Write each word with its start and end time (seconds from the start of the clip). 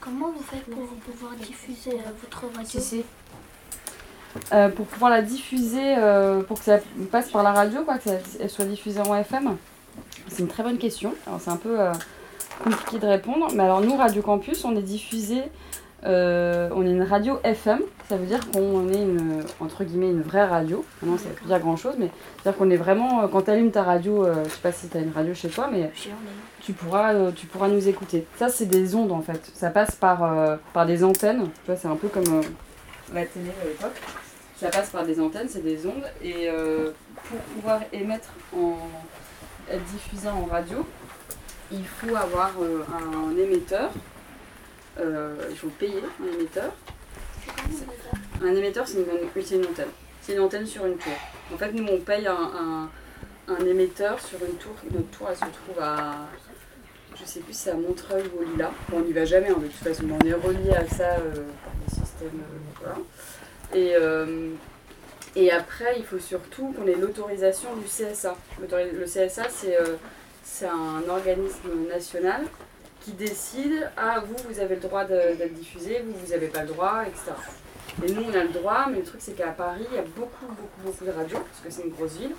comment, 0.00 0.30
vous 0.30 0.42
faites 0.42 0.64
pour 0.64 0.86
pouvoir 0.86 1.32
diffuser 1.34 1.92
euh, 1.92 2.10
votre 2.20 2.56
radio 2.56 2.80
Euh, 4.52 4.68
pour 4.70 4.86
pouvoir 4.86 5.10
la 5.10 5.22
diffuser, 5.22 5.94
euh, 5.98 6.42
pour 6.42 6.58
que 6.58 6.64
ça 6.64 6.78
passe 7.10 7.30
par 7.30 7.42
la 7.42 7.52
radio, 7.52 7.84
quoi, 7.84 7.98
que 7.98 8.08
ça, 8.08 8.48
soit 8.48 8.64
diffusée 8.64 9.00
en 9.00 9.14
FM 9.14 9.56
C'est 10.28 10.40
une 10.40 10.48
très 10.48 10.62
bonne 10.62 10.78
question. 10.78 11.14
Alors 11.26 11.40
c'est 11.40 11.50
un 11.50 11.56
peu 11.56 11.76
compliqué 12.64 12.98
de 12.98 13.06
répondre. 13.06 13.48
Mais 13.54 13.62
alors 13.62 13.80
nous, 13.82 13.96
Radio 13.96 14.22
Campus, 14.22 14.64
on 14.64 14.74
est 14.76 14.82
diffusé, 14.82 15.42
euh, 16.04 16.68
on 16.74 16.84
est 16.84 16.90
une 16.90 17.02
radio 17.02 17.38
FM. 17.44 17.80
Ça 18.08 18.16
veut 18.16 18.26
dire 18.26 18.40
qu'on 18.50 18.88
est 18.88 19.00
une, 19.00 19.42
entre 19.60 19.84
guillemets 19.84 20.10
une 20.10 20.22
vraie 20.22 20.44
radio. 20.44 20.84
Non, 21.02 21.16
ça 21.16 21.28
veut 21.28 21.34
pas 21.34 21.46
dire 21.46 21.60
grand 21.60 21.76
chose, 21.76 21.94
mais 21.98 22.10
c'est-à-dire 22.36 22.58
qu'on 22.58 22.70
est 22.70 22.76
vraiment, 22.76 23.22
euh, 23.22 23.28
quand 23.28 23.42
tu 23.42 23.50
allumes 23.50 23.70
ta 23.70 23.82
radio, 23.84 24.24
euh, 24.24 24.44
je 24.44 24.50
sais 24.50 24.60
pas 24.60 24.72
si 24.72 24.88
tu 24.88 24.96
as 24.96 25.00
une 25.00 25.12
radio 25.12 25.32
chez 25.32 25.48
toi, 25.48 25.68
mais 25.70 25.90
tu 26.60 26.72
pourras, 26.72 27.14
euh, 27.14 27.30
tu 27.30 27.46
pourras 27.46 27.68
nous 27.68 27.88
écouter. 27.88 28.26
Ça, 28.36 28.48
c'est 28.48 28.66
des 28.66 28.94
ondes 28.94 29.12
en 29.12 29.22
fait. 29.22 29.50
Ça 29.54 29.70
passe 29.70 29.94
par, 29.94 30.58
par 30.72 30.86
des 30.86 31.04
antennes. 31.04 31.44
Tu 31.64 31.66
vois, 31.66 31.76
c'est 31.76 31.88
un 31.88 31.96
peu 31.96 32.08
comme 32.08 32.42
la 33.14 33.24
télé 33.24 33.50
à 33.62 33.64
l'époque. 33.64 34.00
Ça 34.56 34.68
passe 34.68 34.90
par 34.90 35.04
des 35.04 35.20
antennes, 35.20 35.48
c'est 35.48 35.64
des 35.64 35.86
ondes. 35.86 36.04
Et 36.22 36.48
pour 37.28 37.38
pouvoir 37.38 37.80
émettre 37.92 38.30
en. 38.56 38.76
être 39.70 39.84
diffusé 39.84 40.28
en 40.28 40.44
radio, 40.46 40.84
il 41.70 41.84
faut 41.84 42.14
avoir 42.16 42.50
un 42.60 43.36
émetteur. 43.36 43.90
Euh, 45.00 45.34
il 45.50 45.56
faut 45.56 45.68
payer 45.68 46.02
un 46.22 46.32
émetteur. 46.38 46.72
Un 48.42 48.54
émetteur, 48.54 48.86
c'est 48.86 48.98
une, 48.98 49.64
antenne. 49.64 49.86
C'est 50.20 50.32
une 50.34 50.40
antenne 50.40 50.66
sur 50.66 50.84
une 50.86 50.96
tour. 50.96 51.12
En 51.52 51.56
fait, 51.56 51.72
nous, 51.72 51.86
on 51.86 51.98
paye 52.00 52.26
un, 52.26 52.34
un- 52.34 52.90
un 53.48 53.66
émetteur 53.66 54.20
sur 54.20 54.38
une 54.44 54.56
tour. 54.56 54.72
Notre 54.92 55.08
tour, 55.10 55.28
elle 55.30 55.36
se 55.36 55.40
trouve 55.40 55.80
à. 55.82 56.14
Je 57.18 57.24
sais 57.24 57.40
plus 57.40 57.52
si 57.52 57.60
c'est 57.60 57.70
à 57.70 57.74
Montreuil 57.74 58.24
ou 58.34 58.40
au 58.40 58.44
Lila. 58.44 58.70
Bon, 58.88 58.98
on 58.98 59.00
n'y 59.02 59.12
va 59.12 59.24
jamais, 59.24 59.48
hein, 59.50 59.56
de 59.58 59.66
toute 59.66 59.74
façon. 59.86 60.04
On 60.10 60.26
est 60.26 60.32
relié 60.34 60.70
à 60.74 60.86
ça 60.88 61.10
euh, 61.18 61.34
par 61.64 61.72
des 61.86 61.94
systèmes. 61.94 62.40
euh, 62.40 62.80
voilà. 62.80 62.96
Et, 63.74 63.94
euh, 63.96 64.50
et 65.36 65.50
après, 65.50 65.94
il 65.98 66.04
faut 66.04 66.18
surtout 66.18 66.72
qu'on 66.76 66.86
ait 66.86 66.94
l'autorisation 66.96 67.68
du 67.76 67.84
CSA. 67.86 68.36
Le 68.60 69.04
CSA, 69.04 69.48
c'est 69.48 69.76
c'est 70.44 70.66
un 70.66 71.08
organisme 71.08 71.88
national 71.88 72.42
qui 73.04 73.12
décide 73.12 73.90
ah 73.96 74.20
vous 74.20 74.36
vous 74.48 74.60
avez 74.60 74.76
le 74.76 74.80
droit 74.80 75.04
d'être 75.04 75.54
diffusé, 75.54 76.02
vous 76.06 76.12
vous 76.12 76.32
n'avez 76.32 76.48
pas 76.48 76.62
le 76.62 76.68
droit, 76.68 77.02
etc. 77.06 77.32
Et 78.04 78.12
nous 78.12 78.22
on 78.22 78.34
a 78.34 78.44
le 78.44 78.50
droit, 78.50 78.86
mais 78.90 78.98
le 78.98 79.04
truc 79.04 79.20
c'est 79.22 79.32
qu'à 79.32 79.48
Paris 79.48 79.86
il 79.90 79.96
y 79.96 79.98
a 79.98 80.02
beaucoup 80.02 80.46
beaucoup 80.46 80.82
beaucoup 80.84 81.04
de 81.04 81.10
radios 81.10 81.38
parce 81.38 81.60
que 81.64 81.70
c'est 81.70 81.82
une 81.82 81.94
grosse 81.94 82.14
ville 82.14 82.34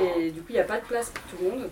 et 0.00 0.30
du 0.30 0.40
coup 0.40 0.48
il 0.50 0.54
n'y 0.54 0.60
a 0.60 0.64
pas 0.64 0.80
de 0.80 0.84
place 0.84 1.10
pour 1.10 1.24
tout 1.24 1.44
le 1.44 1.50
monde. 1.50 1.70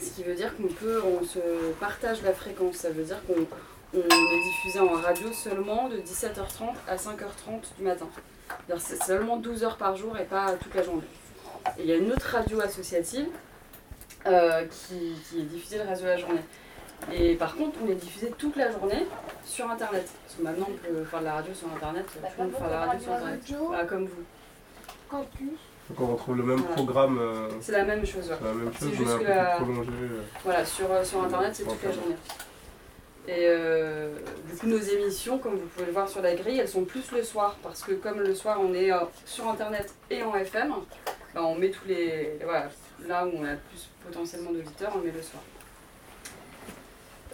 Ce 0.00 0.10
qui 0.10 0.24
veut 0.24 0.34
dire 0.34 0.56
qu'on 0.56 0.66
peut, 0.66 1.00
on 1.04 1.24
se 1.24 1.38
partage 1.78 2.22
la 2.22 2.32
fréquence. 2.32 2.76
Ça 2.76 2.90
veut 2.90 3.04
dire 3.04 3.20
qu'on 3.26 3.46
on 3.94 3.98
est 3.98 4.42
diffusé 4.42 4.80
en 4.80 4.88
radio 4.88 5.30
seulement 5.32 5.88
de 5.88 5.98
17h30 5.98 6.74
à 6.88 6.96
5h30 6.96 7.76
du 7.78 7.84
matin. 7.84 8.08
C'est 8.78 9.02
seulement 9.02 9.36
12 9.36 9.64
heures 9.64 9.76
par 9.76 9.96
jour 9.96 10.18
et 10.18 10.24
pas 10.24 10.54
toute 10.54 10.74
la 10.74 10.82
journée. 10.82 11.02
Et 11.78 11.82
il 11.82 11.86
y 11.86 11.92
a 11.92 11.96
une 11.96 12.10
autre 12.10 12.26
radio 12.26 12.60
associative 12.60 13.28
euh, 14.26 14.64
qui, 14.64 15.14
qui 15.28 15.40
est 15.40 15.44
diffusée 15.44 15.78
le 15.78 15.84
reste 15.84 16.02
de 16.02 16.08
la 16.08 16.16
journée. 16.16 16.40
Et 17.12 17.34
par 17.34 17.56
contre, 17.56 17.78
on 17.84 17.90
est 17.90 17.94
diffusé 17.94 18.32
toute 18.38 18.56
la 18.56 18.70
journée 18.70 19.06
sur 19.44 19.68
Internet. 19.70 20.08
Parce 20.24 20.36
que 20.38 20.42
maintenant, 20.42 20.68
on 20.70 20.86
peut 20.94 21.04
faire 21.04 21.20
de 21.20 21.24
la 21.24 21.34
radio 21.34 21.54
sur 21.54 21.68
Internet. 21.74 22.06
Tout 22.06 22.18
le 22.38 22.44
monde 22.44 22.52
fait 22.56 22.64
de 22.64 22.70
la 22.70 22.80
radio 22.86 23.00
sur 23.00 23.12
Internet. 23.12 23.40
Voilà, 23.58 23.84
comme 23.84 24.04
vous. 24.04 24.22
Campus. 25.08 25.48
Donc 25.90 26.00
on 26.00 26.06
retrouve 26.14 26.36
le 26.36 26.42
même 26.44 26.58
Voilà. 26.58 26.74
programme, 26.74 27.18
euh, 27.18 27.48
C'est 27.60 27.72
la 27.72 27.84
même 27.84 28.06
chose. 28.06 28.30
ouais. 28.30 28.36
c'est 28.40 28.44
la 28.46 28.54
même 28.54 28.70
C'est 28.78 28.86
chose, 28.86 28.94
juste 28.96 29.12
que 29.18 29.24
peu 29.24 29.28
la- 29.28 29.44
prolongé. 29.56 29.90
euh. 29.90 30.20
Voilà, 30.44 30.64
sur, 30.64 30.90
euh, 30.90 31.04
sur 31.04 31.22
Internet, 31.24 31.50
c'est 31.54 31.64
toute 31.64 31.82
la 31.82 31.92
journée. 31.92 32.16
Et 33.28 33.44
euh, 33.46 34.08
du 34.50 34.56
coup, 34.56 34.66
nos 34.68 34.78
émissions, 34.78 35.38
comme 35.38 35.54
vous 35.56 35.66
pouvez 35.66 35.86
le 35.86 35.92
voir 35.92 36.08
sur 36.08 36.22
la 36.22 36.34
grille, 36.34 36.58
elles 36.60 36.68
sont 36.68 36.84
plus 36.84 37.10
le 37.12 37.22
soir. 37.22 37.56
Parce 37.62 37.82
que 37.82 37.92
comme 37.92 38.20
le 38.20 38.34
soir, 38.34 38.58
on 38.60 38.72
est 38.72 38.90
euh, 38.92 38.98
sur 39.26 39.48
Internet 39.48 39.92
et 40.10 40.22
en 40.22 40.34
FM, 40.34 40.72
bah, 41.34 41.42
on 41.44 41.56
met 41.56 41.70
tous 41.70 41.86
les... 41.86 42.38
Voilà, 42.42 42.68
là 43.06 43.26
où 43.26 43.30
on 43.36 43.44
a 43.44 43.52
le 43.52 43.58
plus 43.70 43.88
potentiellement 44.06 44.52
d'auditeurs, 44.52 44.92
on 44.96 45.04
met 45.04 45.10
le 45.12 45.20
soir. 45.22 45.42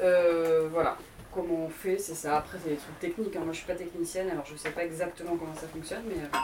Euh, 0.01 0.69
voilà, 0.73 0.97
comment 1.35 1.65
on 1.67 1.69
fait, 1.69 1.99
c'est 1.99 2.15
ça. 2.15 2.39
Après, 2.39 2.59
c'est 2.63 2.71
des 2.71 2.77
trucs 2.77 2.99
techniques. 3.01 3.35
hein. 3.37 3.41
Moi, 3.45 3.53
je 3.53 3.59
suis 3.59 3.67
pas 3.67 3.75
technicienne, 3.75 4.31
alors 4.31 4.45
je 4.47 4.57
sais 4.57 4.71
pas 4.71 4.85
exactement 4.85 5.37
comment 5.37 5.55
ça 5.55 5.67
fonctionne, 5.69 6.03
mais 6.09 6.23
euh, 6.23 6.39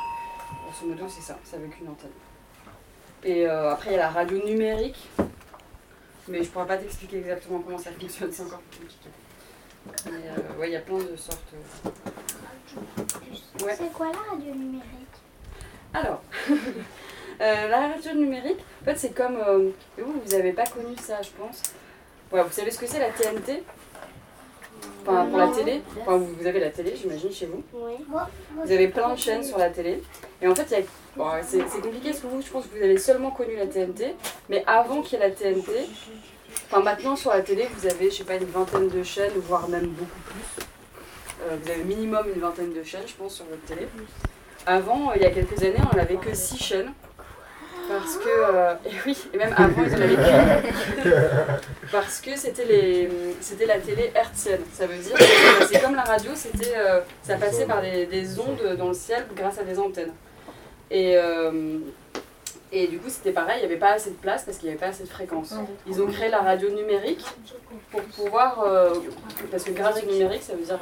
grosso 0.67 0.87
modo, 0.87 1.05
c'est 1.09 1.23
ça. 1.23 1.39
C'est 1.45 1.57
avec 1.57 1.79
une 1.81 1.89
antenne. 1.89 2.11
Et 3.23 3.47
euh, 3.49 3.71
après, 3.73 3.91
il 3.91 3.93
y 3.93 3.97
a 3.97 4.01
la 4.01 4.11
radio 4.11 4.39
numérique. 4.45 5.09
Mais 6.27 6.43
je 6.43 6.49
pourrais 6.49 6.67
pas 6.67 6.79
t'expliquer 6.79 7.19
exactement 7.19 7.61
comment 7.61 7.77
ça 7.79 7.91
fonctionne, 7.93 8.33
c'est 8.33 8.43
encore 8.45 8.61
plus 8.71 8.81
compliqué. 8.81 9.11
Mais 10.07 10.29
euh, 10.31 10.59
ouais, 10.59 10.71
il 10.71 10.73
y 10.73 10.77
a 10.77 10.81
plein 10.81 10.97
de 10.99 11.15
sortes. 11.17 11.53
Ouais. 13.63 13.75
C'est 13.77 13.93
quoi 13.93 14.07
la 14.07 14.31
radio 14.31 14.55
numérique? 14.55 14.83
Alors, 15.93 16.23
euh, 16.51 17.69
la 17.69 17.89
radio 17.89 18.15
numérique, 18.15 18.59
en 18.81 18.85
fait, 18.87 18.97
c'est 18.97 19.11
comme. 19.15 19.37
euh, 19.37 19.71
vous, 19.99 20.21
vous 20.25 20.35
avez 20.35 20.53
pas 20.53 20.65
connu 20.67 20.97
ça, 20.97 21.21
je 21.23 21.31
pense. 21.31 21.63
Ouais, 22.33 22.43
vous 22.43 22.53
savez 22.53 22.71
ce 22.71 22.79
que 22.79 22.87
c'est 22.87 22.99
la 22.99 23.11
TNT 23.11 23.63
Enfin, 25.07 25.27
pour 25.27 25.39
la 25.39 25.49
télé 25.49 25.83
Enfin, 26.01 26.17
vous 26.17 26.35
vous 26.41 26.47
avez 26.47 26.61
la 26.61 26.71
télé, 26.71 26.95
j'imagine, 26.97 27.31
chez 27.33 27.47
vous. 27.47 27.63
Oui. 27.75 27.93
Vous 28.57 28.73
avez 28.73 28.89
plein 28.89 29.13
de 29.13 29.19
chaînes 29.19 29.45
sur 29.45 29.59
la 29.59 29.69
télé. 29.71 30.03
Et 30.41 30.49
en 30.49 30.55
fait, 30.55 30.65
il 30.71 30.73
y 30.73 30.77
a- 30.81 30.85
bon, 31.17 31.27
c'est 31.43 31.59
c'est 31.69 31.81
compliqué 31.81 32.11
parce 32.11 32.21
que 32.21 32.27
vous, 32.27 32.41
je 32.43 32.51
pense 32.51 32.67
que 32.67 32.77
vous 32.77 32.83
avez 32.83 32.97
seulement 32.99 33.31
connu 33.31 33.55
la 33.57 33.67
TNT. 33.67 34.15
Mais 34.49 34.65
avant 34.67 35.03
qu'il 35.03 35.19
y 35.19 35.23
ait 35.23 35.29
la 35.29 35.35
TNT, 35.35 35.71
enfin 36.71 36.83
maintenant 36.83 37.17
sur 37.17 37.31
la 37.31 37.43
télé, 37.43 37.69
vous 37.77 37.87
avez, 37.87 38.11
je 38.11 38.17
sais 38.17 38.25
pas, 38.25 38.37
une 38.37 38.45
vingtaine 38.47 38.89
de 38.89 39.03
chaînes, 39.03 39.33
voire 39.47 39.69
même 39.69 39.89
beaucoup 39.89 40.21
plus. 40.27 40.65
Euh, 41.43 41.57
vous 41.63 41.71
avez 41.71 41.85
minimum 41.85 42.27
une 42.35 42.41
vingtaine 42.41 42.73
de 42.73 42.83
chaînes, 42.83 43.07
je 43.07 43.15
pense, 43.15 43.35
sur 43.35 43.45
votre 43.45 43.63
télé. 43.65 43.87
Avant, 44.67 45.11
euh, 45.11 45.15
il 45.17 45.23
y 45.23 45.27
a 45.27 45.31
quelques 45.31 45.63
années, 45.63 45.77
on 45.93 45.97
n'avait 45.97 46.17
que 46.17 46.33
six 46.35 46.57
chaînes. 46.63 46.93
Parce 47.89 48.17
que, 48.17 48.29
euh, 48.29 48.75
et 48.87 48.93
oui, 49.07 49.17
et 49.33 49.37
même 49.37 49.55
avant, 49.57 49.83
ils 49.85 49.95
en 49.95 50.01
avaient 50.01 50.15
qu'une. 50.15 51.13
Parce 51.93 52.21
que 52.21 52.37
c'était 52.37 52.65
les, 52.65 53.11
c'était 53.41 53.67
la 53.67 53.79
télé 53.79 54.11
hertzienne. 54.15 54.63
Ça 54.73 54.87
veut 54.87 54.97
dire 54.97 55.15
que 55.15 55.67
c'est 55.71 55.81
comme 55.81 55.95
la 55.95 56.03
radio, 56.03 56.31
c'était, 56.35 56.75
euh, 56.77 57.01
ça 57.23 57.37
passait 57.37 57.67
par 57.67 57.83
des, 57.83 58.07
des 58.07 58.39
ondes 58.41 58.77
dans 58.79 58.89
le 58.89 58.95
ciel 58.95 59.27
grâce 59.37 59.59
à 59.59 59.65
des 59.65 59.79
antennes. 59.79 60.13
Et, 60.91 61.17
euh, 61.17 61.79
et 62.73 62.87
du 62.89 62.99
coup, 62.99 63.09
c'était 63.09 63.33
pareil, 63.33 63.59
il 63.59 63.67
n'y 63.67 63.73
avait 63.73 63.81
pas 63.81 63.93
assez 63.93 64.11
de 64.11 64.17
place 64.17 64.45
parce 64.45 64.59
qu'il 64.59 64.69
n'y 64.69 64.75
avait 64.75 64.81
pas 64.81 64.91
assez 64.91 65.05
de 65.05 65.09
fréquences. 65.09 65.55
Ils 65.87 66.03
ont 66.03 66.07
créé 66.07 66.29
la 66.29 66.41
radio 66.41 66.71
numérique 66.71 67.25
pour 67.91 68.01
pouvoir, 68.03 68.65
parce 69.51 69.63
que 69.63 69.83
radio 69.83 70.07
numérique, 70.11 70.43
ça 70.43 70.55
veut 70.55 70.65
dire, 70.65 70.81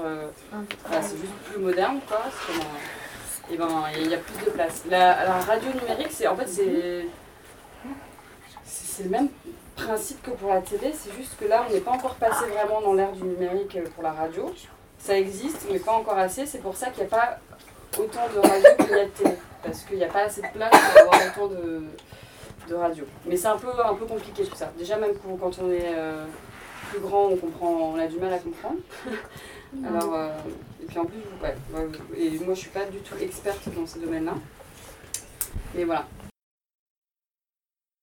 voilà, 0.87 1.03
c'est 1.03 1.17
juste 1.19 1.33
plus 1.51 1.61
moderne, 1.61 1.99
quoi. 2.09 2.23
Et 3.51 3.57
ben, 3.57 3.85
il 3.99 4.09
y 4.09 4.15
a 4.15 4.19
plus 4.19 4.45
de 4.45 4.51
place. 4.51 4.83
La, 4.89 5.41
radio 5.41 5.69
numérique, 5.69 6.11
c'est 6.11 6.27
en 6.27 6.37
fait, 6.37 6.49
c'est 6.49 7.07
c'est 8.65 9.05
le 9.05 9.11
même 9.11 9.29
principe 9.75 10.23
que 10.23 10.33
pour 10.33 10.51
la 10.51 10.61
télé, 10.61 10.93
c'est 10.95 11.13
juste 11.17 11.37
que 11.39 11.47
là, 11.47 11.65
on 11.69 11.73
n'est 11.73 11.81
pas 11.81 11.93
encore 11.93 12.15
passé 12.17 12.45
vraiment 12.47 12.83
dans 12.83 12.93
l'ère 12.93 13.13
du 13.13 13.23
numérique 13.23 13.77
euh, 13.77 13.87
pour 13.95 14.03
la 14.03 14.13
radio. 14.13 14.53
Ça 14.99 15.19
existe, 15.19 15.67
mais 15.71 15.79
pas 15.79 15.93
encore 15.93 16.19
assez. 16.19 16.45
C'est 16.45 16.59
pour 16.59 16.77
ça 16.77 16.91
qu'il 16.91 17.05
n'y 17.05 17.11
a 17.11 17.17
pas 17.17 17.39
autant 17.99 18.29
de 18.35 18.39
radio 18.39 18.69
qu'il 18.79 18.97
y 18.97 19.01
a 19.01 19.05
de 19.05 19.11
télé. 19.11 19.35
Parce 19.63 19.83
qu'il 19.85 19.97
n'y 19.97 20.05
a 20.05 20.09
pas 20.09 20.25
assez 20.25 20.43
de 20.43 20.49
place 20.49 20.71
pour 20.71 21.15
avoir 21.15 21.21
autant 21.27 21.55
de, 21.55 21.85
de 22.69 22.75
radio. 22.75 23.05
Mais 23.27 23.37
c'est 23.37 23.47
un 23.47 23.57
peu, 23.57 23.69
un 23.85 23.95
peu 23.95 24.05
compliqué 24.05 24.45
tout 24.45 24.57
ça. 24.57 24.71
Déjà, 24.79 24.97
même 24.97 25.13
quand 25.41 25.59
on 25.59 25.71
est 25.71 25.95
euh, 25.95 26.27
plus 26.91 27.01
grand, 27.01 27.29
on, 27.29 27.37
comprend, 27.37 27.95
on 27.95 27.99
a 27.99 28.07
du 28.07 28.19
mal 28.19 28.33
à 28.33 28.39
comprendre. 28.39 28.79
Alors, 29.85 30.15
euh, 30.15 30.31
et 30.83 30.87
puis 30.87 30.99
en 30.99 31.07
plus, 31.07 31.19
ouais, 31.43 31.57
et 32.17 32.39
moi 32.41 32.55
je 32.55 32.61
suis 32.61 32.71
pas 32.71 32.85
du 32.85 32.99
tout 32.99 33.15
experte 33.21 33.69
dans 33.75 33.87
ces 33.87 34.01
domaines-là. 34.01 34.35
Mais 35.75 35.85
voilà, 35.85 36.07